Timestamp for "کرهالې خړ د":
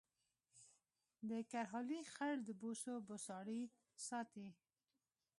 1.51-2.49